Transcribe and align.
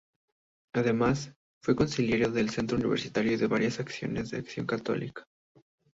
Además, 0.73 1.31
fue 1.63 1.75
consiliario 1.75 2.31
del 2.31 2.49
Centro 2.49 2.75
Universitario 2.75 3.33
y 3.33 3.37
de 3.37 3.45
varias 3.45 3.75
asociaciones 3.79 4.31
de 4.31 4.37
Acción 4.39 4.65
Católica. 4.65 5.27